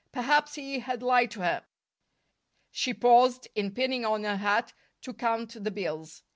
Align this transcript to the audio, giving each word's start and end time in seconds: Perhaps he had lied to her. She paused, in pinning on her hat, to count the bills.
Perhaps 0.11 0.55
he 0.55 0.79
had 0.79 1.03
lied 1.03 1.29
to 1.29 1.41
her. 1.41 1.63
She 2.71 2.91
paused, 2.91 3.47
in 3.53 3.69
pinning 3.75 4.03
on 4.03 4.23
her 4.23 4.37
hat, 4.37 4.73
to 5.01 5.13
count 5.13 5.53
the 5.63 5.69
bills. 5.69 6.23